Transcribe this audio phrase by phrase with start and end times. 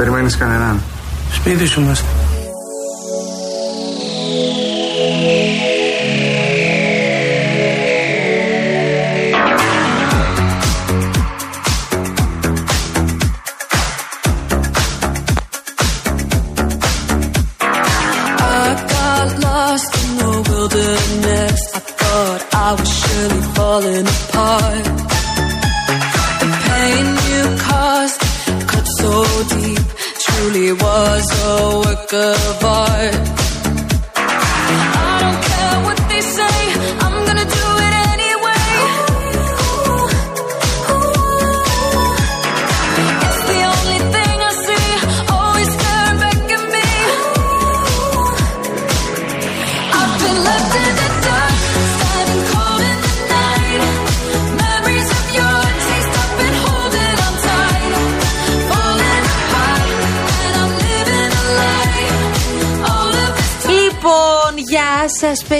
[0.00, 0.80] Περιμένεις κανέναν.
[1.32, 2.06] Σπίτι σου είμαστε.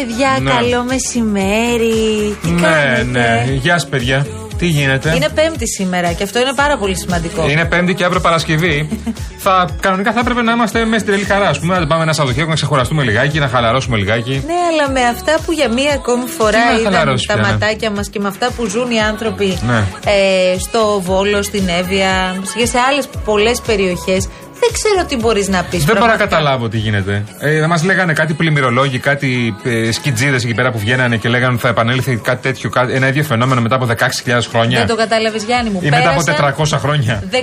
[0.06, 0.38] Παιδιά.
[0.40, 0.50] Ναι.
[0.50, 2.36] Καλό μεσημέρι.
[2.42, 3.52] Τι Ναι, κάνετε; ναι.
[3.52, 4.26] Γεια σας, παιδιά.
[4.58, 7.48] Τι γίνεται; Είναι Πέμπτη σήμερα και αυτό είναι πάρα πολύ σημαντικό.
[7.50, 8.88] Είναι Πέμπτη και αύριο Παρασκευή.
[9.44, 11.48] θα, κανονικά θα έπρεπε να είμαστε μέσα στην τρελή χαρά.
[11.48, 14.42] Α πούμε, να πάμε ένα Σαββατοκύριακο να ξεχωραστούμε λιγάκι, να χαλαρώσουμε λιγάκι.
[14.46, 17.42] Ναι, αλλά με αυτά που για μία ακόμη φορά Τι να είδαμε χαλαρώσει τα πια,
[17.42, 17.50] ναι.
[17.52, 19.84] ματάκια μας και με αυτά που ζουν οι άνθρωποι Ναι.
[20.04, 24.28] ε, στο Βόλο, στην Εύβοια και σε άλλες πολλές περιοχές,
[24.60, 25.84] δεν ξέρω τι μπορείς να πεις.
[25.84, 27.24] Δεν μπορώ να καταλάβω τι γίνεται.
[27.38, 31.62] Ε, μας λέγανε κάτι πλημμυρολόγοι, κάτι ε, σκιτζίδες εκεί πέρα που βγαίνανε και λέγανε ότι
[31.62, 34.78] θα επανέλθει κάτι τέτοιο, κάτι, ένα ίδιο φαινόμενο μετά από 16.000 χρόνια.
[34.78, 35.80] Δεν το κατάλαβες, Γιάννη μου.
[35.82, 37.22] Ή μετά από Πέρασαν 400 χρόνια.
[37.30, 37.36] 16.000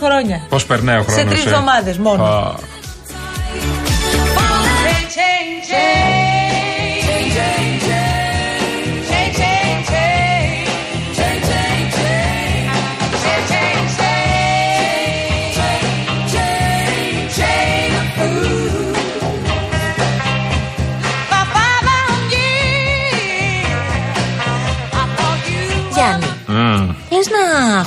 [0.00, 0.40] χρόνια.
[0.48, 1.22] Πώς περνάει ο χρόνος.
[1.22, 2.54] Σε τρεις εβδομάδες μόνος.
[5.70, 6.49] Γιάννη,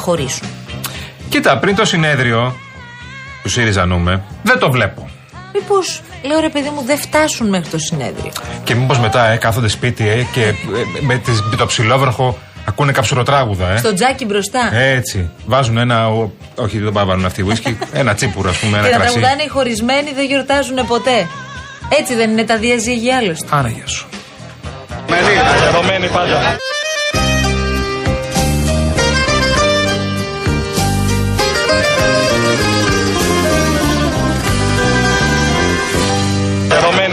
[0.03, 0.47] χωρίσουν.
[1.29, 2.55] Κοίτα, πριν το συνέδριο
[3.43, 5.09] του ΣΥΡΙΖΑ νούμε, δεν το βλέπω.
[5.53, 8.31] Μήπως, λέω ρε παιδί μου, δεν φτάσουν μέχρι το συνέδριο.
[8.63, 10.53] Και μήπως μετά ε, κάθονται σπίτι ε, και ε,
[11.01, 13.69] με, τις, με το ψηλόβροχο ακούνε καψουροτράγουδα.
[13.71, 13.77] Ε.
[13.77, 14.75] Στο τζάκι μπροστά.
[14.75, 15.29] Έτσι.
[15.45, 16.07] Βάζουν ένα.
[16.09, 17.73] ο- όχι, δεν πάει να βάλουν αυτή whisky.
[18.01, 19.13] ένα τσίπουρο, ας πούμε, ένα και να κρασί.
[19.13, 21.27] τραγουδάνε οι χωρισμένοι δεν γιορτάζουν ποτέ.
[21.99, 23.47] Έτσι δεν είναι τα διαζύγια άλλωστε.
[23.49, 24.07] Άρα γεια σου.
[25.69, 26.55] Ερωμένη πάντα.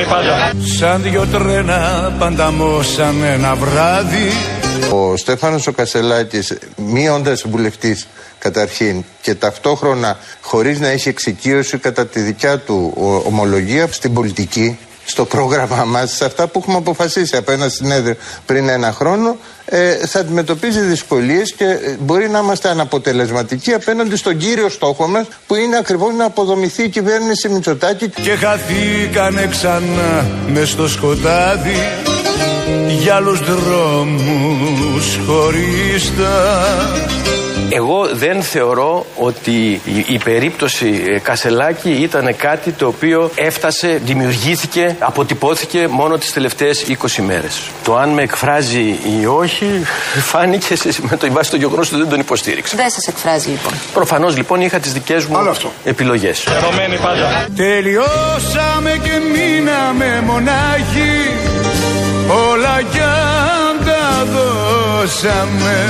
[0.00, 0.52] Ερωμένη πάντα.
[0.78, 4.28] Σαν δυο τρένα πανταμώσαν ένα βράδυ
[4.92, 8.08] Ο Στέφανος ο Κασελάκης, μη όντας βουλευτής
[8.38, 14.78] καταρχήν και ταυτόχρονα χωρίς να έχει εξοικείωση κατά τη δικιά του ο- ομολογία στην πολιτική,
[15.10, 18.16] στο πρόγραμμα μας, σε αυτά που έχουμε αποφασίσει από ένα συνέδριο
[18.46, 24.36] πριν ένα χρόνο, ε, θα αντιμετωπίζει δυσκολίες και ε, μπορεί να είμαστε αναποτελεσματικοί απέναντι στον
[24.36, 28.08] κύριο στόχο μας που είναι ακριβώς να αποδομηθεί η κυβέρνηση Μητσοτάκη.
[28.08, 31.76] Και χαθήκανε ξανά μες στο σκοτάδι
[33.00, 36.54] για άλλους δρόμους χωρίστα
[37.72, 44.96] Εγώ δεν θεωρώ ότι η, η περίπτωση ε, Κασελάκη ήταν κάτι το οποίο έφτασε, δημιουργήθηκε,
[44.98, 46.86] αποτυπώθηκε μόνο τις τελευταίες
[47.18, 47.70] 20 μέρες.
[47.84, 49.66] Το αν με εκφράζει ή όχι
[50.20, 52.76] φάνηκε σε, με το βάση το γεγονός ότι δεν τον υποστήριξα.
[52.76, 53.72] Δεν σας εκφράζει λοιπόν.
[53.92, 55.38] Προφανώς λοιπόν είχα τις δικές μου
[55.84, 56.46] επιλογές.
[56.46, 57.46] Ερωμένη πάντα.
[57.56, 61.34] Τελειώσαμε και μείναμε μονάχοι
[62.50, 65.88] όλα κι αν τα δώσαμε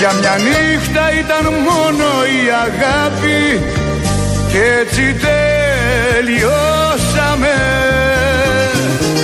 [0.00, 2.06] για μια νύχτα ήταν μόνο
[2.38, 3.40] η αγάπη
[4.52, 5.04] και έτσι
[6.16, 7.54] τελειώσαμε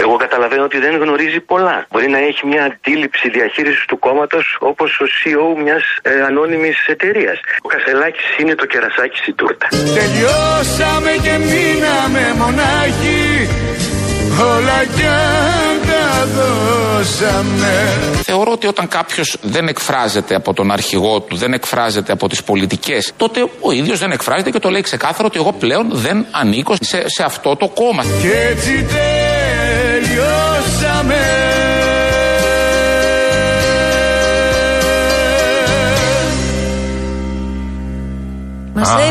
[0.00, 1.86] Εγώ καταλαβαίνω ότι δεν γνωρίζει πολλά.
[1.90, 7.38] Μπορεί να έχει μια αντίληψη διαχείρισης του κόμματος όπως ο CEO μιας ε, ανώνυμης εταιρείας.
[7.62, 9.66] Ο Κασελάκης είναι το κερασάκι στη τούρτα.
[9.68, 13.48] Τελειώσαμε και μείναμε μονάχοι
[14.54, 21.36] Όλα κι αν τα δώσαμε Θεωρώ ότι όταν κάποιος δεν εκφράζεται από τον αρχηγό του,
[21.36, 25.38] δεν εκφράζεται από τις πολιτικές, τότε ο ίδιος δεν εκφράζεται και το λέει ξεκάθαρα ότι
[25.38, 28.02] εγώ πλέον δεν ανήκω σε, σε αυτό το κόμμα.
[28.22, 30.35] Και έτσι τελειώσαμε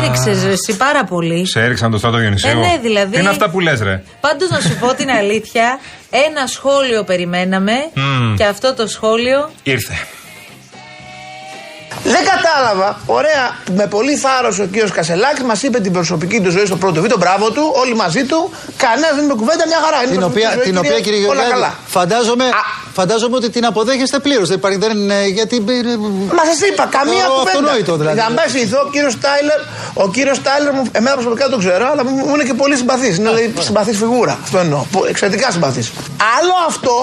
[0.06, 1.46] έριξε εσύ πάρα πολύ.
[1.48, 2.50] Σε έριξαν το στράτο Διονυσίου.
[2.50, 3.12] Ε, ναι, δηλαδή.
[3.14, 5.78] Τι είναι αυτά που λες, ρε; Πάντως να σου πω την αλήθεια,
[6.28, 8.34] ένα σχόλιο περιμέναμε Μμμ.
[8.36, 9.94] και αυτό το σχόλιο Ήρθε.
[12.04, 12.98] Δεν κατάλαβα.
[13.06, 13.44] Ωραία,
[13.76, 17.16] με πολύ θάρρος ο κύριος Κασελάκης μας είπε την προσωπική του ζωή στο πρώτο βίντεο.
[17.18, 18.50] Μπράβο του, όλοι μαζί του.
[18.76, 19.96] Κανένας δεν είπε κουβέντα, μια χαρά.
[20.02, 21.74] Είναι Την προσωπική οποία, ζωή, την οποία κύριε όλα Γεωργιάδη, καλά.
[21.86, 22.44] φαντάζομαι,
[22.98, 24.48] φαντάζομαι ότι την αποδέχεστε πλήρως.
[24.48, 25.56] Δεν υπάρχει, δεν είναι, γιατί.
[26.38, 27.58] Μα σας είπα, καμία Θεωρώ κουβέντα.
[27.58, 28.16] αυτονόητο δηλαδή.
[28.18, 29.60] Για να πάει ηθό, ο κύριος Τάιλερ,
[29.94, 32.76] ο κύριος Τάιλερ, μου- εμένα προσωπικά δεν τον ξέρω, αλλά μου μου είναι και πολύ
[32.76, 33.16] συμπαθής.
[33.16, 34.38] Είναι δηλαδή, συμπαθής φιγούρα.
[34.42, 34.80] Αυτό εννοώ.
[34.92, 35.86] Που- Εξαιρετικά συμπαθής.
[36.38, 36.94] Άλλο αυτό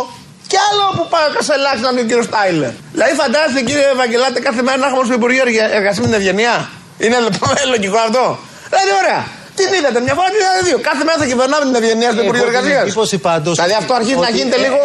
[0.53, 2.73] και άλλο που πάει ο Κασελάκη να είναι ο κύριος Τάιλερ.
[2.95, 5.43] Δηλαδή, φαντάζεστε κύριε Ευαγγελάτε κάθε μέρα να έχουμε στο Υπουργείο
[5.77, 6.55] Εργασίας με την Ευγενία;
[7.03, 7.17] Είναι
[7.73, 8.25] λογικό αυτό;
[8.69, 9.21] Δηλαδή, ωραία.
[9.59, 10.77] Την είδατε μια φορά, την είδατε δύο.
[10.89, 12.81] Κάθε μέρα θα κυβερνά με την Ευγενία στο Υπουργείο Εργασίας.
[12.85, 13.53] εντύπωση πάντως.
[13.57, 14.77] Δηλαδή, αυτό αρχίζει να γίνεται λίγο.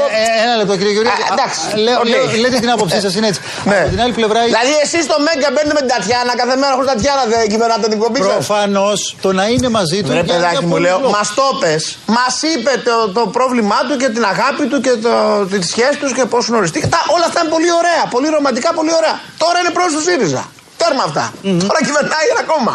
[0.44, 1.22] ένα λεπτό κύριε Γεωργιάδη.
[1.22, 1.60] Α, εντάξει.
[1.74, 2.08] Α, λέω- Οκ.
[2.12, 3.40] λέω- λέτε την άποψή σας, είναι έτσι.
[3.70, 3.78] Ναι.
[3.84, 4.40] Από την άλλη πλευρά.
[4.52, 7.98] Δηλαδή, εσείς στο Μέγκα μπαίνετε με την Τατιάνα κάθε μέρα χωρίς Τατιάνα δεν κυβερνάτε την
[8.02, 10.10] εκπομπή σας; Προφανώς το να είναι μαζί του.
[10.18, 11.12] Ρε για- παιδάκι για μου πολλούς λέω, λόγους.
[11.16, 11.82] μας το πες.
[12.18, 15.12] Μας είπε το, το πρόβλημά του και την αγάπη του και το,
[15.52, 16.78] τις σχέσεις τους και πώς γνωριστεί.
[16.94, 19.14] Τα, όλα αυτά είναι πολύ ωραία, πολύ ρομαντικά, πολύ ωραία.
[19.42, 20.42] Τώρα είναι πρόεδρο του ΣΥΡΙΖΑ.
[20.80, 21.24] Τέρμα αυτά.
[21.68, 22.74] Τώρα κυβερνάει ένα κόμμα.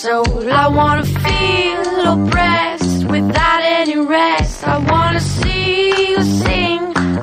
[0.00, 0.26] soul.
[0.64, 1.82] I wanna feel
[2.14, 4.56] oppressed without any rest.
[4.74, 5.76] I wanna see
[6.12, 6.80] you sing.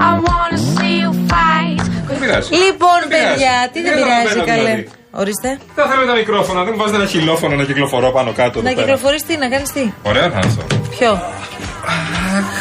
[0.09, 1.81] I wanna see you fight.
[2.09, 2.49] Δεν πειράζει.
[2.55, 3.29] Λοιπόν, Δεν πειράζει.
[3.29, 4.89] παιδιά, τι δεν Δεν πειράζει, καταλαβαίνω, καλέ; δηλαδή.
[5.21, 5.49] Ορίστε.
[5.75, 8.61] Θα θέλω τα μικρόφωνα, δεν μου βάζετε ένα χιλόφωνο να κυκλοφορώ πάνω κάτω.
[8.61, 8.81] Να εδώ πέρα.
[8.81, 10.63] κυκλοφορείς τι, να κάνεις τι; Ωραία θα είναι αυτό.
[10.97, 11.11] Ποιο;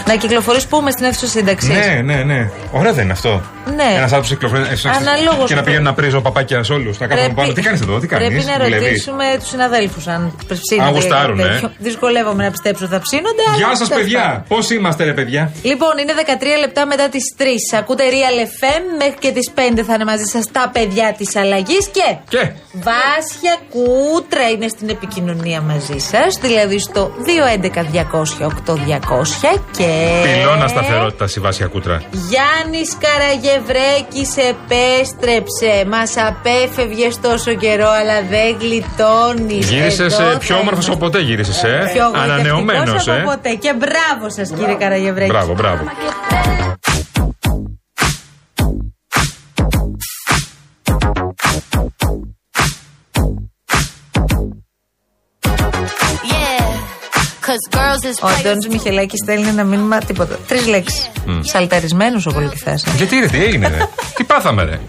[0.08, 1.68] Να κυκλοφορείς που είμαι στην αίθουσα σύνταξης.
[1.68, 2.50] Ναι, ναι, ναι.
[2.72, 3.42] Ωραία δεν είναι αυτό.
[3.76, 3.84] Ναι.
[3.96, 5.64] Ένας άνθρωπος κυκλοφορεί ε, Αναλόγως και να του.
[5.66, 6.98] πηγαίνουν να πρίζω παπάκια σε όλους.
[6.98, 7.52] Να κάθομαι πάνω.
[7.52, 8.28] Τι κάνεις εδώ, τι κάνεις.
[8.28, 10.32] Πρέπει να ρωτήσουμε τους συναδέλφους αν
[10.62, 10.86] ψήνονται.
[10.86, 11.52] Αν για γουστάρουν, κάτι ε.
[11.52, 11.70] τέτοιο.
[11.78, 13.42] Δυσκολεύομαι να πιστέψω ότι θα ψήνονται.
[13.48, 14.20] αλλά Γεια σας, τέλος παιδιά.
[14.22, 14.44] πάντων.
[14.48, 17.42] Πώς είμαστε, ρε παιδιά; Λοιπόν, είναι 13 λεπτά μετά τις 3.
[17.78, 18.82] Ακούτε Real FM.
[18.98, 21.84] Μέχρι και τις 5 θα είναι μαζί σας τα παιδιά της αλλαγής.
[21.96, 22.08] Και.
[22.28, 22.42] Και;
[22.86, 26.38] Βάσια Κούτρα είναι στην επικοινωνία μαζί σας.
[26.40, 29.62] Δηλαδή στο 211-200-8200.
[29.76, 29.97] Και.
[30.22, 32.02] Πυλώνα σταθερότητα η Βάσια Κούτρα.
[32.10, 35.72] Γιάννης Καραγευρέκης επέστρεψε.
[35.88, 39.70] Μας απέφευγε τόσο καιρό, αλλά δεν γλιτώνεις.
[39.70, 41.90] Γύρισες πιο όμορφος από ποτέ, γύρισες, ε.
[41.92, 43.34] Πιο Ανανεωμένος, γοητευτικός από ε.
[43.34, 43.54] ποτέ.
[43.54, 45.30] Και μπράβο σας, κύριε Καραγευρέκη.
[45.30, 45.82] Μπράβο, μπράβο.
[58.22, 60.38] Ο Αντώνης Μιχελάκη στέλνει ένα μήνυμα τίποτα.
[60.48, 61.10] Τρεις λέξεις.
[61.26, 61.40] Μμ.
[61.42, 62.74] Σαλταρισμένος ο κολοκυθά.
[62.96, 63.88] Γιατί ρε, τι έγινε, ρε.
[64.14, 64.80] τι πάθαμε, ρε.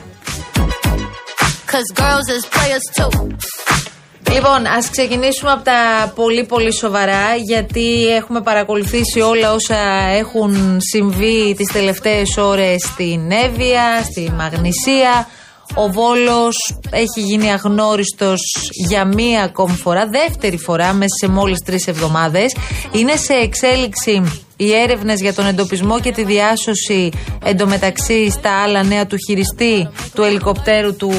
[4.32, 9.78] Λοιπόν, ας ξεκινήσουμε από τα πολύ πολύ σοβαρά γιατί έχουμε παρακολουθήσει όλα όσα
[10.18, 15.28] έχουν συμβεί τις τελευταίες ώρες στην Εύβοια, στη Μαγνησία.
[15.76, 16.56] Ο Βόλος
[16.90, 18.40] έχει γίνει αγνώριστος
[18.88, 22.56] για μία ακόμη φορά, δεύτερη φορά μέσα σε μόλις τρεις εβδομάδες.
[22.92, 24.24] Είναι σε εξέλιξη
[24.58, 27.10] οι έρευνες για τον εντοπισμό και τη διάσωση
[27.44, 31.12] εντωμεταξύ στα άλλα νέα του χειριστή του ελικοπτέρου του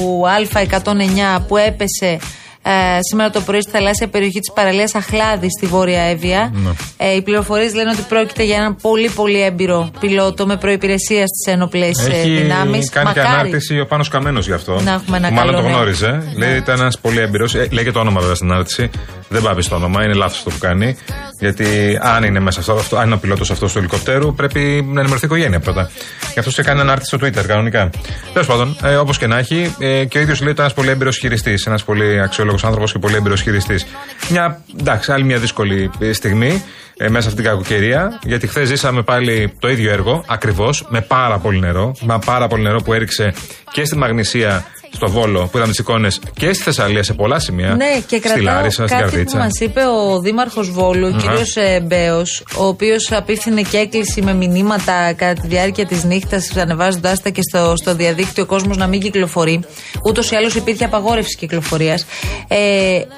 [0.53, 2.19] Α109 που έπεσε
[2.63, 2.71] ε,
[3.11, 6.51] σήμερα το πρωί στη θαλάσσια περιοχή της παραλίας Αχλάδης στη Βόρεια Εύβοια.
[6.55, 6.71] Ναι.
[6.97, 11.53] Ε, οι πληροφορίες λένε ότι πρόκειται για έναν πολύ πολύ έμπειρο πιλότο με προπηρεσία στις
[11.55, 12.91] ένοπλε Έχει δυνάμεις.
[12.91, 14.81] κάνει και ανάρτηση ο Πάνος Καμένος γι' αυτό.
[14.81, 15.77] Να έχουμε ένα Που Μάλλον καλό το νέο.
[15.77, 16.33] γνώριζε.
[16.37, 17.55] Λέει ήταν ένας πολύ έμπειρος.
[17.55, 18.91] λέει και το όνομα βέβαια στην ανάρτηση.
[19.29, 20.97] Δεν πάει στο όνομα, είναι λάθος το που κάνει.
[21.41, 25.01] Γιατί αν είναι μέσα αυτό, αυτό αν είναι ο πιλότος αυτός του ελικοπτέρου, πρέπει να
[25.01, 25.91] ενημερωθεί η οικογένεια πρώτα.
[26.33, 27.91] Γι' αυτό σε κάνει ένα άρθρο στο Twitter κανονικά.
[28.33, 30.89] Τέλος πάντων, ε, όπως και να έχει, ε, και ο ίδιος λέει ότι ένας πολύ
[30.91, 33.87] έμπειρος χειριστής, ένας πολύ αξιόλογος άνθρωπος και πολύ έμπειρος χειριστής.
[34.31, 36.63] Μια, εντάξει, άλλη μια δύσκολη ε, στιγμή
[36.97, 38.19] ε, μέσα αυτή την κακοκαιρία.
[38.23, 41.95] Γιατί χθες ζήσαμε πάλι το ίδιο έργο, ακριβώς, με πάρα πολύ νερό.
[42.01, 43.35] Με πάρα πολύ νερό που έριξε
[43.73, 47.75] και στη Μαγνησία στο Βόλο που είδαμε τι εικόνες και στη Θεσσαλία σε πολλά σημεία.
[47.75, 49.39] Ναι, και στη κρατάω Λάρισα, στην κάτι που Καρδίτσα.
[49.39, 51.19] μας είπε ο Δήμαρχος Βόλου, ο Μμμ.
[51.19, 57.21] κύριος Μπέος, ο οποίος απίθυνε και έκκληση με μηνύματα κατά τη διάρκεια της νύχτας, ανεβάζοντάς
[57.23, 59.61] τα και στο, στο διαδίκτυο ο κόσμος να μην κυκλοφορεί.
[60.05, 62.07] Ούτως ή άλλως υπήρχε απαγόρευση κυκλοφορίας.
[62.49, 62.57] Ε,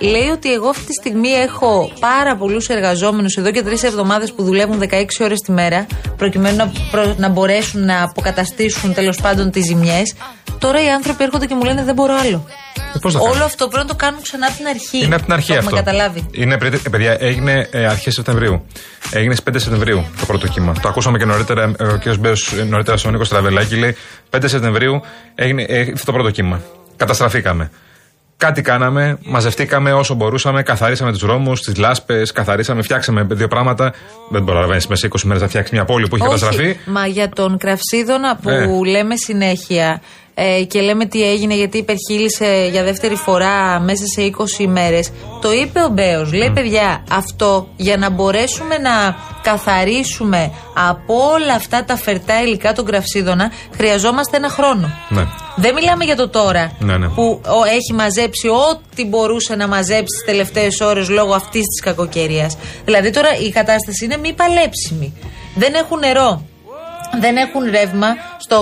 [0.01, 4.43] λέει ότι εγώ αυτή τη στιγμή έχω πάρα πολλούς εργαζόμενους εδώ και τρεις εβδομάδες που
[4.43, 5.87] δουλεύουν 16 ώρες τη μέρα,
[6.17, 10.15] προκειμένου να, προ- να μπορέσουν να αποκαταστήσουν τέλος πάντων τις ζημιές.
[10.65, 12.47] Τώρα οι άνθρωποι έρχονται και μου λένε δεν μπορώ άλλο.
[12.95, 13.45] Ε, πώς θα Όλο κάνουμε.
[13.45, 15.05] αυτό πρέπει να το κάνουν ξανά από την αρχή.
[15.05, 15.69] Είναι από την αρχή το αυτό.
[15.77, 16.27] Έχουμε καταλάβει.
[16.33, 18.67] Είναι, πριν- ε, παιδιά, έγινε ε, αρχές Σεπτεμβρίου.
[19.11, 20.73] Έγινε στις 5 Σεπτεμβρίου το πρώτο κύμα.
[20.83, 21.73] Το ακούσαμε και νωρίτερα.
[21.79, 22.17] ε, Ο κ.
[22.19, 23.97] Μπέος νωρίτερα στον Νίκο Στραβελάκη λέει
[24.31, 25.01] 5 Σεπτεμβρίου
[25.35, 26.61] έγινε ε, ήρθε το πρώτο κύμα.
[26.97, 27.71] Καταστραφήκαμε.
[28.37, 33.93] Κάτι κάναμε, μαζευτήκαμε όσο μπορούσαμε, καθαρίσαμε τους δρόμους, τις λάσπες, καθαρίσαμε, φτιάξαμε δύο πράγματα.
[34.31, 36.65] Δεν προλαβαίνεις μέσα σε 20 μέρες να φτιάξεις μια πόλη που έχει καταστραφεί.
[36.69, 38.67] Όχι, μα για τον Κραυσίδωνα που Ε.
[38.91, 40.01] λέμε συνέχεια
[40.35, 45.11] ε, και λέμε τι έγινε γιατί υπερχείλησε για δεύτερη φορά μέσα σε 20 ημέρες
[45.41, 50.53] το είπε ο Μπέος λέει παιδιά αυτό για να μπορέσουμε να καθαρίσουμε
[50.89, 55.27] από όλα αυτά τα φερτά υλικά τον Κραυσίδωνα χρειαζόμαστε ένα χρόνο Ναι.
[55.57, 57.09] δεν μιλάμε για το τώρα Ναι, ναι.
[57.09, 62.57] που ο, έχει μαζέψει ό,τι μπορούσε να μαζέψει τις τελευταίες ώρες λόγω αυτής της κακοκαιρίας.
[62.85, 65.13] Δηλαδή τώρα η κατάσταση είναι μη παλέψιμη.
[65.55, 66.47] Δεν έχουν νερό.
[67.21, 68.07] Δεν έχουν ρεύμα.
[68.39, 68.57] Στο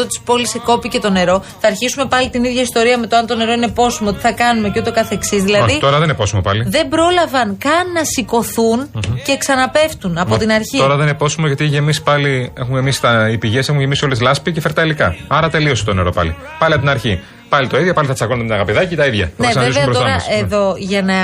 [0.00, 1.42] 80% της πόλης εκόπηκε το νερό.
[1.60, 4.32] Θα αρχίσουμε πάλι την ίδια ιστορία με το αν το νερό είναι πόσιμο, τι θα
[4.32, 5.42] κάνουμε και ούτω καθεξής.
[5.42, 6.64] Δηλαδή Όχι, τώρα δεν είναι πόσιμο πάλι.
[6.68, 8.90] δεν πρόλαβαν καν να σηκωθούν
[9.24, 10.78] και ξαναπέφτουν από Μα την αρχή.
[10.78, 12.52] Τώρα δεν είναι πόσιμο γιατί έχει γεμίσει πάλι.
[12.58, 15.16] Έχουμε γεμίσει τα, οι πηγές, έχουν γεμίσει όλες λάσπη και φερτά υλικά.
[15.28, 16.36] Άρα τελείωσε το νερό πάλι.
[16.58, 17.20] Πάλι από την αρχή.
[17.48, 19.24] Πάλι το ίδιο, πάλι θα τσακώνουμε με την αγαπηδάκι τα ίδια.
[19.36, 20.42] Θα Ναι, ξαναζήσουμε βέβαια μπροστά τώρα μας.
[20.42, 21.14] εδώ για να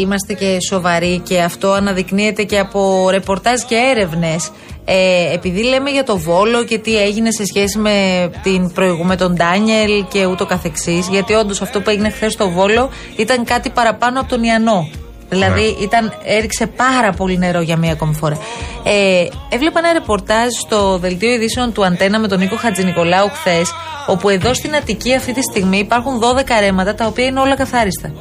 [0.00, 4.50] είμαστε και σοβαροί και αυτό αναδεικνύεται και από ρεπορτάζ και έρευνες.
[4.90, 9.16] Ε, επειδή λέμε για το Βόλο και τι έγινε σε σχέση με, την προηγου- με
[9.16, 13.70] τον Ντάνιελ και ούτω καθεξής γιατί όντως αυτό που έγινε χθες στο Βόλο ήταν κάτι
[13.70, 14.88] παραπάνω από τον Ιαννό
[15.30, 15.84] Δηλαδή Ναι.
[15.84, 18.38] ήταν, έριξε πάρα πολύ νερό για μία ακόμη φορά.
[18.84, 23.70] Ε, έβλεπα ένα ρεπορτάζ στο δελτίο ειδήσεων του Αντένα με τον Νίκο Χατζηνικολάου χθες,
[24.06, 28.12] όπου εδώ στην Αττική αυτή τη στιγμή υπάρχουν 12 ρέματα τα οποία είναι όλα καθάριστα.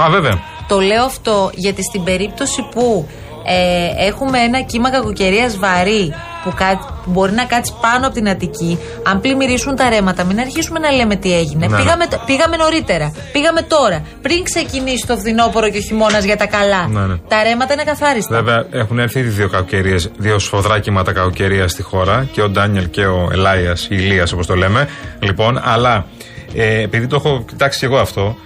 [0.00, 0.38] Α, βέβαια.
[0.68, 3.08] Το λέω αυτό γιατί στην περίπτωση που
[3.44, 8.28] ε, έχουμε ένα κύμα κακοκαιρίας βαρύ που, κά- που μπορεί να κάτσει πάνω από την
[8.28, 11.66] Αττική, αν πλημμυρίσουν τα ρέματα, μην αρχίσουμε να λέμε τι έγινε.
[11.66, 11.82] Ναι, ναι.
[11.82, 13.12] πήγαμε, τ- πήγαμε νωρίτερα.
[13.32, 14.02] Πήγαμε τώρα.
[14.22, 16.86] Πριν ξεκινήσει το φθινόπωρο και ο χειμώνας για τα καλά.
[16.86, 17.14] Ναι, ναι.
[17.28, 18.34] Τα ρέματα είναι καθάριστα.
[18.42, 22.26] Βέβαια, έχουν έρθει ήδη δύο κακοκαιρίες, δύο σφοδρά κύματα κακοκαιρίας στη χώρα.
[22.32, 24.88] Και ο Ντάνιελ και ο Ελάιας, η Ηλίας όπως το λέμε.
[25.20, 26.06] Λοιπόν, αλλά
[26.54, 28.36] ε, επειδή το έχω κοιτάξει και εγώ αυτό,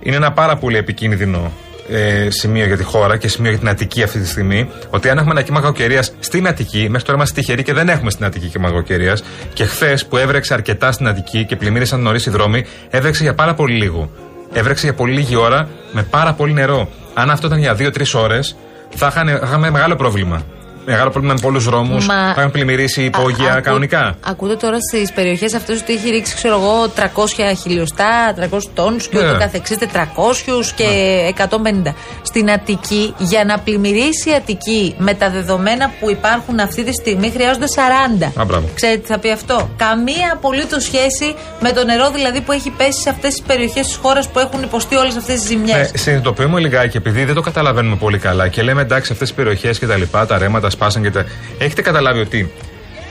[0.00, 1.50] είναι ένα πάρα πολύ επικίνδυνο
[1.88, 4.68] ε, σημείο για τη χώρα και σημείο για την Αττική αυτή τη στιγμή.
[4.90, 8.10] Ότι αν έχουμε ένα κύμα κακοκαιρίας στην Αττική, μέχρι τώρα είμαστε τυχεροί και δεν έχουμε
[8.10, 9.22] στην Αττική κύμα κακοκαιρίας.
[9.52, 13.54] Και χθες που έβρεξε αρκετά στην Αττική και πλημμύρισαν νωρίς οι δρόμοι, έβρεξε για πάρα
[13.54, 14.10] πολύ λίγο.
[14.52, 16.88] Έβρεξε για πολύ λίγη ώρα με πάρα πολύ νερό.
[17.14, 18.56] Αν αυτό ήταν για 2-3 ώρες,
[18.94, 20.42] θα είχαν- θα είχαμε μεγάλο πρόβλημα.
[20.86, 22.06] Μεγάλο πρόβλημα με πολλούς δρόμους.
[22.06, 24.16] Μα- Θα είχαν πλημμυρίσει υπόγεια Α- ακού- κανονικά.
[24.26, 29.18] Ακούτε τώρα στις περιοχές αυτές ότι έχει ρίξει, ξέρω εγώ, 300 χιλιοστά, 300 τόνους και
[29.18, 29.28] Ναι.
[29.28, 30.84] ούτω καθεξής, 400 και
[31.28, 31.94] 150.
[32.22, 37.30] Στην Αττική, για να πλημμυρίσει η Αττική με τα δεδομένα που υπάρχουν αυτή τη στιγμή,
[37.30, 38.32] χρειάζονται 40.
[38.40, 38.68] Α, μπράβο.
[38.74, 43.00] Ξέρετε τι θα πει αυτό; Καμία απολύτως σχέση με το νερό δηλαδή που έχει πέσει
[43.00, 45.76] σε αυτές τις περιοχές της χώρας που έχουν υποστεί όλες αυτές τις ζημιές.
[45.92, 49.78] Ναι, συνειδητοποιούμε λιγάκι, επειδή δεν το καταλαβαίνουμε πολύ καλά και λέμε εντάξει, αυτές τις περιοχές
[49.78, 51.24] και τα λοιπά, τα ρέματα σπάσαν και τα.
[51.58, 52.52] Έχετε καταλάβει ότι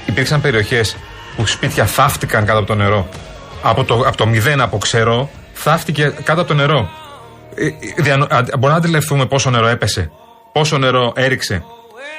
[0.05, 0.95] υπήρξαν περιοχές
[1.35, 3.07] που σπίτια θαύτηκαν κάτω από το νερό;
[3.61, 6.89] Από το, από το μηδέν, από ξερό, θαύτηκε κάτω από το νερό.
[7.55, 10.11] Ε, ε, διανο- α, Μπορούμε να αντιληφθούμε πόσο νερό έπεσε,
[10.51, 11.63] πόσο νερό έριξε.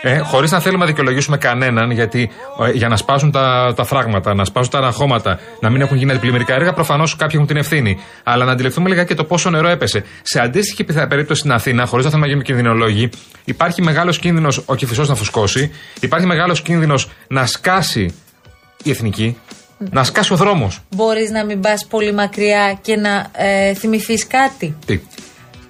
[0.06, 2.30] Ε, Χωρίς να θέλουμε να δικαιολογήσουμε κανέναν, γιατί
[2.66, 6.11] ε, για να σπάσουν τα, τα φράγματα, να σπάσουν τα αναχώματα, να μην έχουν γίνει
[6.11, 7.99] αντιπλημμυρικά έργα, προφανώς κάποιοι έχουν την ευθύνη.
[8.23, 10.04] Αλλά να αντιληφθούμε λίγα και το πόσο νερό έπεσε.
[10.23, 13.08] Σε αντίστοιχη πιθα- περίπτωση στην Αθήνα, χωρίς να θέλουμε να γίνουμε κινδυνολόγοι,
[13.44, 15.70] υπάρχει μεγάλος κίνδυνος ο κυφισός να φουσκώσει,
[16.00, 18.14] υπάρχει μεγάλος κίνδυνος να σκάσει
[18.82, 19.38] η εθνική,
[19.78, 20.80] να σκάσει ο δρόμος.
[20.90, 25.00] Μπορείς να μην πας πολύ μακριά και να ε, θυμηθείς κάτι; Τι;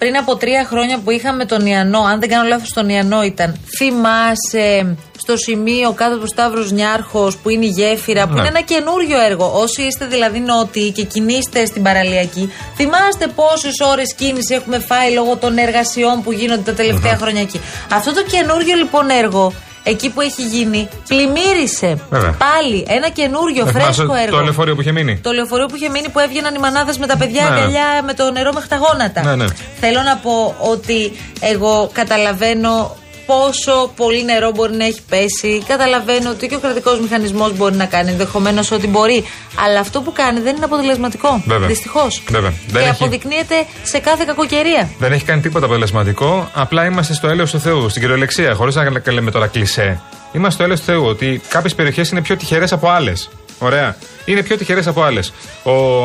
[0.05, 3.61] Πριν από τρία χρόνια που είχαμε τον Ιαννό, αν δεν κάνω λάθος, τον Ιαννό ήταν.
[3.77, 8.39] Θυμάσαι στο σημείο κάτω από Σταύρος Νιάρχος που είναι η γέφυρα, που Ναι.
[8.41, 9.53] είναι ένα καινούριο έργο.
[9.55, 15.37] Όσοι είστε δηλαδή νότιοι και κινείστε στην παραλιακή, θυμάστε πόσες ώρες κίνηση έχουμε φάει λόγω
[15.37, 17.61] των εργασιών που γίνονται τα τελευταία χρόνια εκεί.
[17.93, 19.53] Αυτό το καινούριο λοιπόν έργο.
[19.87, 22.31] Εκεί που έχει γίνει, πλημμύρισε Βέβαια.
[22.39, 24.37] πάλι ένα καινούριο Ε, θυμάσαι φρέσκο έργο.
[24.37, 27.07] Το λεωφορείο που είχε μείνει; Το λεωφορείο που είχε μείνει που έβγαιναν οι μανάδες με
[27.07, 27.49] τα παιδιά Ναι.
[27.49, 29.23] αγκαλιά με το νερό μέχρι τα γόνατα.
[29.23, 29.45] Ναι, ναι.
[29.81, 35.63] Θέλω να πω ότι εγώ καταλαβαίνω πόσο πολύ νερό μπορεί να έχει πέσει.
[35.67, 39.25] Καταλαβαίνω ότι και ο κρατικός μηχανισμός μπορεί να κάνει ενδεχομένως ό,τι μπορεί.
[39.67, 41.43] Αλλά αυτό που κάνει δεν είναι αποτελεσματικό.
[41.47, 41.69] Βέβαια.
[41.69, 42.23] Δυστυχώς.
[42.31, 42.53] Βέβαια.
[42.67, 44.89] Δεν Και έχει- αποδεικνύεται σε κάθε κακοκαιρία.
[44.99, 46.51] Δεν έχει κάνει τίποτα αποτελεσματικό.
[46.55, 48.55] Απλά είμαστε στο έλεος του Θεού, στην κυριολεξία.
[48.55, 50.01] Χωρίς να λέμε τώρα κλισέ.
[50.33, 51.05] Είμαστε στο έλεος του Θεού.
[51.05, 53.29] Ότι κάποιες περιοχές είναι πιο τυχερές από άλλες.
[53.59, 53.97] Ωραία.
[54.25, 55.33] Είναι πιο τυχερές από άλλες.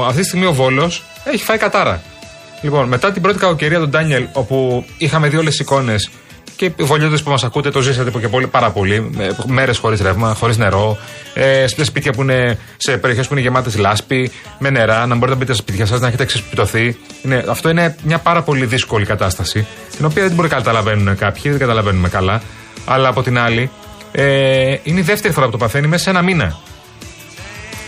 [0.07, 2.01] Αυτή τη στιγμή ο Βόλος έχει φάει κατάρα.
[2.61, 6.09] Λοιπόν, μετά την πρώτη κακοκαιρία του Ντάνιελ, όπου είχαμε δει όλες τις εικόνες
[6.59, 9.11] και οι βολιώτε που μας ακούτε το ζήσατε και πολύ, πάρα πολύ.
[9.45, 10.97] Μέρες χωρίς ρεύμα, χωρίς νερό.
[11.33, 15.29] Ε, σε σπίτια που είναι σε περιοχές που είναι γεμάτες λάσπη, με νερά, να μπορείτε
[15.29, 16.97] να μπείτε στα σπίτια σας, να έχετε ξεσπιτωθεί.
[17.23, 21.51] Είναι, αυτό είναι μια πάρα πολύ δύσκολη κατάσταση, την οποία δεν μπορεί να καταλαβαίνουν κάποιοι,
[21.51, 22.41] δεν καταλαβαίνουμε καλά.
[22.85, 23.69] Αλλά από την άλλη,
[24.11, 26.59] ε, είναι η δεύτερη φορά που το παθαίνει μέσα σε ένα μήνα.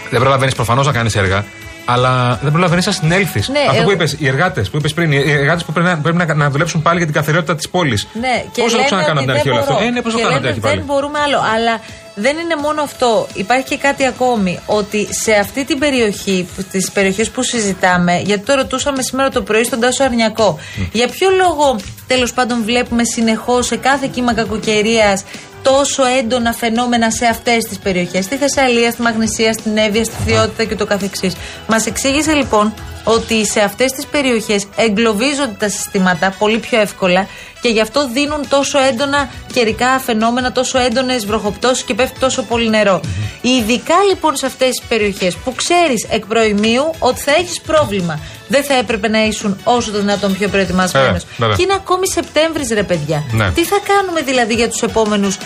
[0.09, 1.45] Δεν προλαβαίνεις προφανώς να κάνεις έργα,
[1.93, 3.51] αλλά δεν προλαβαίνει να συνέλθει.
[3.51, 5.97] Ναι, Αυτό εγώ- που είπες, οι εργάτες που είπες πριν, οι εργάτες που πρέπει να,
[5.97, 8.07] πρέπει να, να δουλέψουν πάλι για την καθαριότητα της πόλης.
[8.13, 9.85] Ναι, και Πώ θα το λένε ξανακάνω ότι από την αρχή δεν όλο αυτό; μπορώ.
[9.85, 10.75] Ε, ναι, πώ το Και κάνω λένε από την αρχή ότι πάλι.
[10.77, 11.39] Δεν μπορούμε άλλο.
[11.55, 11.73] Αλλά
[12.15, 13.27] δεν είναι μόνο αυτό.
[13.33, 14.59] Υπάρχει και κάτι ακόμη.
[14.65, 19.63] Ότι σε αυτή την περιοχή, τις περιοχές που συζητάμε, γιατί το ρωτούσαμε σήμερα το πρωί
[19.63, 20.59] στον Τάσο Αρνιακό,
[20.91, 25.23] για ποιο λόγο τέλος πάντων βλέπουμε συνεχώς σε κάθε κύμα κακοκαιρίας
[25.61, 28.25] τόσο έντονα φαινόμενα σε αυτές τις περιοχές.
[28.25, 31.33] Στη Θεσσαλία, στη Μαγνησία, στην Εύβοια, στη Θειότητα και το καθεξής.
[31.67, 37.27] Μας εξήγησε λοιπόν ότι σε αυτές τις περιοχές εγκλωβίζονται τα συστήματα πολύ πιο εύκολα
[37.61, 42.69] και γι' αυτό δίνουν τόσο έντονα καιρικά φαινόμενα, τόσο έντονες βροχοπτώσεις και πέφτει τόσο πολύ
[42.69, 43.01] νερό.
[43.41, 48.19] Ειδικά λοιπόν σε αυτές τις περιοχές που ξέρεις εκ προημίου ότι θα έχεις πρόβλημα.
[48.47, 51.09] Δεν θα έπρεπε να ήσουν όσο το δυνατόν πιο προετοιμασμένος.
[51.09, 51.55] Βέβαια, βέβαια.
[51.55, 53.23] Και είναι ακόμη Σεπτέμβρης, ρε παιδιά.
[53.31, 53.51] Ναι.
[53.51, 55.37] Τι θα κάνουμε δηλαδή για τους επόμενους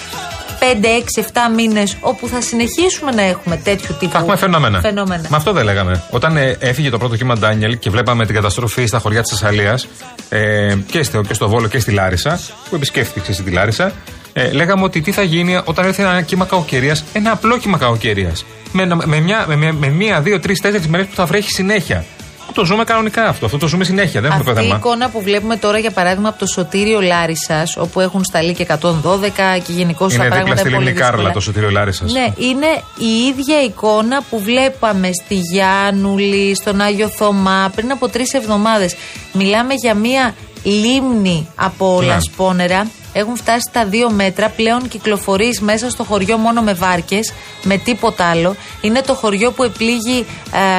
[0.82, 4.80] 5, 6, 7 μήνες όπου θα συνεχίσουμε να έχουμε τέτοιου τύπου Θα έχουμε φαινόμενα.
[4.80, 5.26] φαινόμενα.
[5.30, 6.04] Με αυτό δεν λέγαμε.
[6.10, 9.88] Όταν ε, έφυγε το πρώτο κύμα Ντάνιελ και βλέπαμε την καταστροφή στα χωριά της Θεσσαλίας
[10.30, 13.92] ε, και, στο, και στο Βόλο και στη Λάρισα, που επισκέφθηκε στη Λάρισα,
[14.34, 18.46] ε, λέγαμε ότι τι θα γίνει όταν έρθει ένα κύμα κακοκαιρίας, ένα απλό κύμα κακοκαιρίας.
[18.72, 22.06] Με, με, μια, με, με, με μία, δύο, τρεις, τέσσερις μέρες που θα βρέχει συνέχεια.
[22.54, 23.46] Το ζούμε κανονικά αυτό.
[23.46, 24.22] Αυτό το ζούμε συνέχεια.
[24.22, 24.76] Δεν έχουμε Αυτή η θέμα.
[24.78, 29.60] εικόνα που βλέπουμε τώρα, για παράδειγμα, από το σωτήριο Λάρισας, όπου έχουν σταλεί και 112
[29.66, 31.32] και γενικώς τα Είναι δίπλα πράγματα στη είναι πολύ Λιμνή Κάρλα δύσκολα.
[31.34, 32.12] το σωτήριο Λάρισας.
[32.12, 32.66] Ναι, είναι
[32.98, 38.96] η ίδια εικόνα που βλέπαμε στη Γιάννουλη, στον Άγιο Θωμά πριν από τρεις εβδομάδες.
[39.34, 40.36] Μιλάμε για μία
[40.70, 42.06] λίμνη από Ναι.
[42.06, 42.88] λασπόνερα.
[43.18, 44.50] Έχουν φτάσει στα δύο μέτρα.
[44.50, 48.56] Πλέον κυκλοφορείς μέσα στο χωριό μόνο με βάρκες, με τίποτα άλλο.
[48.82, 50.26] Είναι το χωριό που επλήγει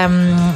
[0.04, 0.12] εμ,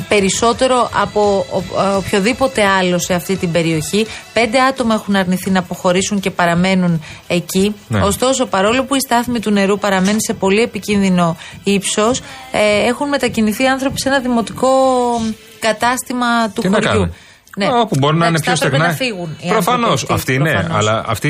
[0.08, 4.06] περισσότερο από ο- ε, οποιοδήποτε άλλο σε αυτή την περιοχή.
[4.32, 7.74] Πέντε άτομα έχουν αρνηθεί να αποχωρήσουν και παραμένουν εκεί.
[7.88, 8.00] Ναι.
[8.02, 12.20] Ωστόσο, παρόλο που η στάθμη του νερού παραμένει σε πολύ επικίνδυνο ύψος,
[12.52, 14.68] ε, έχουν μετακινηθεί άνθρωποι σε ένα δημοτικό
[15.58, 16.78] κατάστημα του Τι να
[17.54, 17.68] χωριού.
[17.70, 17.80] κάνουν.
[17.80, 19.14] Όπου μπορεί να είναι Εντάξει, πιο θα έπρεπε στεγνά.
[19.14, 19.90] να φύγουν οι Προφανώς.
[19.90, 20.76] άνθρωποι Αυτή ναι, προφανώς.
[20.78, 21.28] αλλά αυτή.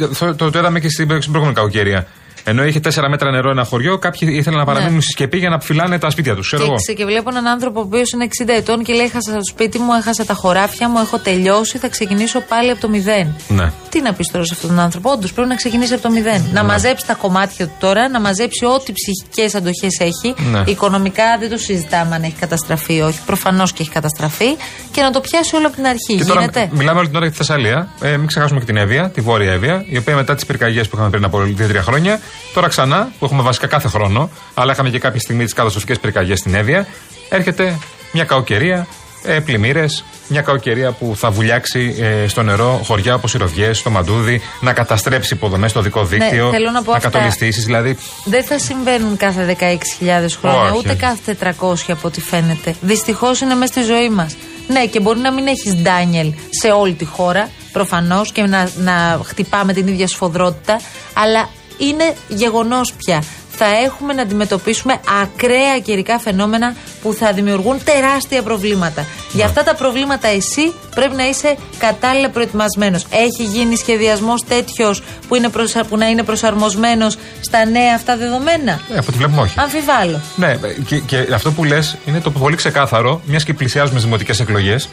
[0.00, 2.06] ε, Το, το, το είδαμε και στην, στην προηγούμενη κακοκαιρία.
[2.44, 5.00] Ενώ είχε 4 μέτρα νερό ένα χωριό, κάποιοι ήθελαν να παραμείνουν Ναι.
[5.00, 6.46] στη σκεπή για να φυλάνε τα σπίτια τους.
[6.46, 6.76] Ξέρω Και, εγώ.
[6.76, 9.78] ξε- και βλέπω έναν άνθρωπο ο οποίος είναι 60 ετών και λέει: Έχασα το σπίτι
[9.78, 13.34] μου, έχασα τα χωράφια μου, έχω τελειώσει, θα ξεκινήσω πάλι από το μηδέν.
[13.48, 13.72] Ναι.
[13.90, 16.42] Τι να πεις τώρα σε αυτόν τον άνθρωπο, Όντως πρέπει να ξεκινήσει από το μηδέν.
[16.42, 16.52] Ναι.
[16.52, 20.34] Να μαζέψει τα κομμάτια του τώρα, να μαζέψει ό,τι ψυχικές αντοχές έχει.
[20.50, 20.62] Ναι.
[20.66, 23.18] Οικονομικά δεν το συζητάμε αν έχει καταστραφεί ή όχι.
[23.26, 24.56] Προφανώς και έχει καταστραφεί.
[24.90, 26.16] Και να το πιάσει όλο από την αρχή.
[26.16, 26.68] Και τώρα Γίνεται.
[26.72, 27.88] μιλάμε όλη την ώρα για τη Θεσσαλία.
[28.00, 30.96] Ε, μην ξεχάσουμε και την Εύβοια, τη Βόρεια Εύβοια, η οποία μετά τις πυρκαγιές που
[30.96, 32.20] είχαμε πριν από 2-3 χρόνια,
[32.54, 36.38] τώρα ξανά, που έχουμε βασικά κάθε χρόνο, αλλά είχαμε και κάποια στιγμή τις καταστροφικές πυρκαγιές
[36.38, 36.86] στην Εύβοια,
[37.28, 37.78] έρχεται
[38.12, 38.86] μια κακοκαιρία,
[39.24, 43.90] ε, πλημμύρες, μια κακοκαιρία που θα βουλιάξει ε, στο νερό χωριά όπως οι Ροδιέ, στο
[43.90, 47.08] Μαντούδι, να καταστρέψει υποδομές στο δικό δίκτυο, Ναι, θέλω να πω αυτά.
[47.10, 47.64] κατολιστήσεις.
[47.64, 50.98] Δηλαδή, Δεν θα συμβαίνουν κάθε 16.000 χρόνια, Όχι, ούτε όχι.
[50.98, 52.74] κάθε 400 από ό,τι φαίνεται.
[52.80, 54.36] Δυστυχώς είναι μέσα στη ζωή μας.
[54.68, 59.20] Ναι, και μπορεί να μην έχεις Ντάνιελ σε όλη τη χώρα, προφανώς, και να, να
[59.24, 60.80] χτυπάμε την ίδια σφοδρότητα,
[61.12, 63.22] αλλά είναι γεγονός πια.
[63.62, 69.04] Θα έχουμε να αντιμετωπίσουμε ακραία καιρικά φαινόμενα που θα δημιουργούν τεράστια προβλήματα.
[69.32, 73.06] Για αυτά τα προβλήματα εσύ πρέπει να είσαι κατάλληλα προετοιμασμένος.
[73.10, 78.72] Έχει γίνει σχεδιασμός τέτοιος που, είναι προσα- που να είναι προσαρμοσμένος στα νέα αυτά δεδομένα;
[78.72, 79.54] Ε, από ό,τι βλέπουμε όχι.
[79.58, 80.20] Αμφιβάλλω.
[80.36, 80.54] Ναι,
[80.86, 84.88] και, και αυτό που λες είναι το πολύ ξεκάθαρο, μιας και πλησιάζουμε στις δημοτικές εκλογές.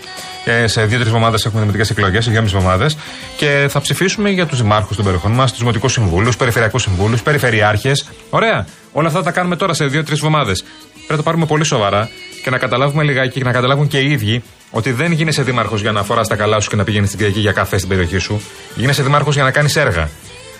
[0.45, 2.97] Ε, σε δύο-τρεις εβδομάδες έχουμε δημοτικές εκλογές, σε δυόμιση εβδομάδες.
[3.37, 8.05] Και θα ψηφίσουμε για τους δημάρχους των περιοχών μας, τους δημοτικούς συμβούλους, περιφερειακούς συμβούλους, περιφερειάρχες.
[8.29, 8.56] Ωραία.
[8.91, 10.51] Όλα αυτά θα τα κάνουμε τώρα σε δύο-τρεις εβδομάδε.
[10.93, 12.09] Πρέπει να το πάρουμε πολύ σοβαρά
[12.43, 15.91] και να καταλάβουμε λιγάκι και να καταλάβουν και οι ίδιοι ότι δεν γίνεσαι δήμαρχος για
[15.91, 18.41] να φοράς τα καλά σου και να πηγαίνεις στην Κυριακή για καφέ στην περιοχή σου.
[18.75, 20.09] Γίνεσαι δήμαρχος για να κάνεις έργα.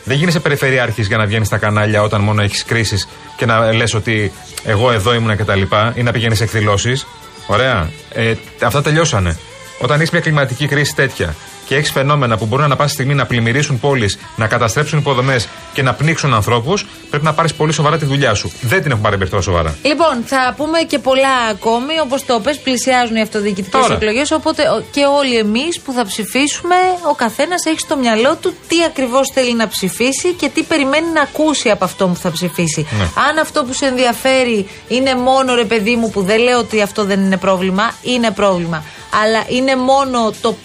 [0.03, 3.07] Δεν γίνεσαι περιφερειάρχης για να βγαίνεις στα κανάλια όταν μόνο έχεις κρίσεις
[3.37, 4.31] και να λες ότι
[4.63, 5.61] εγώ εδώ ήμουνα κτλ.
[5.93, 7.07] ή να πηγαίνεις σε εκδηλώσεις.
[7.47, 7.89] Ωραία.
[8.13, 8.33] Ε,
[8.63, 9.37] αυτά τελειώσανε.
[9.79, 11.35] Όταν έχεις μια κλιματική κρίση τέτοια
[11.67, 15.81] και έχει φαινόμενα που μπορούν ανα πάσα στιγμή να πλημμυρίσουν πόλεις, να καταστρέψουν υποδομές και
[15.81, 18.51] να πνίξουν ανθρώπους, πρέπει να πάρεις πολύ σοβαρά τη δουλειά σου.
[18.61, 19.75] Δεν την έχουν πάρει περισσότερο σοβαρά.
[19.83, 21.99] Λοιπόν, θα πούμε και πολλά ακόμη.
[22.03, 23.93] Όπως το πες, πλησιάζουν οι αυτοδιοικητικές Τώρα.
[23.93, 24.31] εκλογές.
[24.31, 26.75] Οπότε ο- και όλοι εμείς που θα ψηφίσουμε,
[27.09, 31.21] ο καθένας έχει στο μυαλό του τι ακριβώς θέλει να ψηφίσει και τι περιμένει να
[31.21, 32.87] ακούσει από αυτό που θα ψηφίσει.
[32.97, 33.03] Ναι.
[33.29, 37.03] Αν αυτό που σε ενδιαφέρει είναι μόνο ρε παιδί μου, που δεν λέω ότι αυτό
[37.05, 38.83] δεν είναι πρόβλημα, είναι πρόβλημα.
[39.23, 40.55] Αλλά είναι μόνο το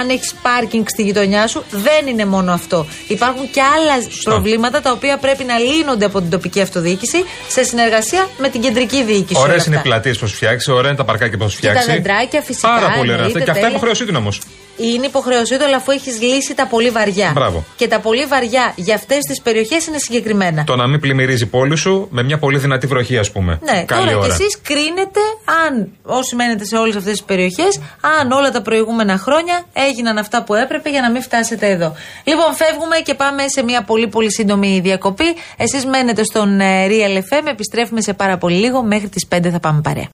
[0.00, 2.86] αν έχεις πάρκινγκ στη γειτονιά σου, δεν είναι μόνο αυτό.
[3.08, 8.28] Υπάρχουν και άλλα προβλήματα τα οποία πρέπει να λύνονται από την τοπική αυτοδιοίκηση σε συνεργασία
[8.38, 9.40] με την κεντρική διοίκηση.
[9.40, 9.88] Ωραίες όλα είναι οι αυτά.
[9.90, 11.90] πλατείες που φτιάξει, ωραία είναι τα παρκάκια που τα φτιάξει.
[11.90, 13.14] δεντράκια φυσικά, Πάρα πολύ ωραία.
[13.14, 13.68] εννοείται, Και αυτά είναι τέλεια.
[13.68, 14.40] υποχρέωσή του όμως.
[14.80, 17.30] Είναι υποχρέωσή του, αλλά αφού έχεις λύσει τα πολύ βαριά.
[17.34, 17.64] Μπράβο.
[17.76, 20.64] Και τα πολύ βαριά για αυτές τις περιοχές είναι συγκεκριμένα.
[20.64, 23.58] Το να μην πλημμυρίζει η πόλη σου με μια πολύ δυνατή βροχή, ας πούμε.
[23.62, 24.26] Ναι, Καλή τώρα ώρα.
[24.34, 25.20] εσείς κρίνετε
[25.66, 27.80] αν, όσοι μένετε σε όλες αυτές τις περιοχές,
[28.20, 31.94] αν όλα τα προηγούμενα χρόνια έγιναν αυτά που έπρεπε για να μην φτάσετε εδώ.
[32.24, 35.24] Λοιπόν, φεύγουμε και πάμε σε μια πολύ πολύ σύντομη διακοπή.
[35.56, 38.82] Εσείς μένετε στον ε, Real FM, επιστρέφουμε σε πάρα πολύ λίγο.
[38.82, 40.08] Μέχρι τις 5 θα πάμε παρέα.